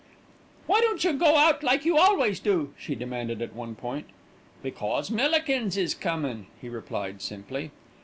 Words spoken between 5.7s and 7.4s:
is comin'," he replied